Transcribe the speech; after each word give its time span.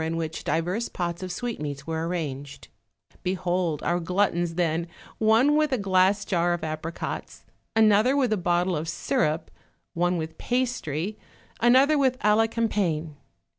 195 0.01 0.17
in 0.17 0.17
which 0.17 0.43
divers 0.43 0.89
pots 0.89 1.21
of 1.21 1.31
sweetmeats 1.31 1.85
were 1.85 2.07
arranged; 2.07 2.69
be 3.21 3.35
hold 3.35 3.83
our 3.83 3.99
gluttons 3.99 4.55
then, 4.55 4.87
one 5.19 5.55
with 5.55 5.71
a 5.71 5.77
glass 5.77 6.25
jar 6.25 6.53
of 6.53 6.63
apricots, 6.63 7.43
another 7.75 8.17
with 8.17 8.33
a 8.33 8.35
bottle 8.35 8.75
of 8.75 8.89
syrup; 8.89 9.51
one 9.93 10.17
with 10.17 10.39
pastry, 10.39 11.19
another 11.59 11.99
with 11.99 12.17
alicampane. 12.23 13.13